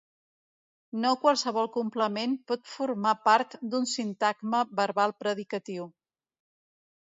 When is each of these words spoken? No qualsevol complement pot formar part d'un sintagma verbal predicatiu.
No 1.01 1.11
qualsevol 1.25 1.69
complement 1.75 2.33
pot 2.53 2.65
formar 2.77 3.13
part 3.29 3.55
d'un 3.75 3.87
sintagma 3.93 4.65
verbal 4.83 5.17
predicatiu. 5.23 5.89